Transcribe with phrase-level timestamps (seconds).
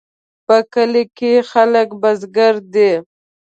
[0.45, 2.91] په کلي کې خلک بزګر دي